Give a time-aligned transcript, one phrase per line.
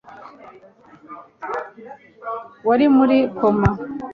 [2.67, 3.69] Wari muri koma